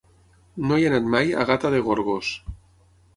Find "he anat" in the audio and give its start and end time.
0.79-1.09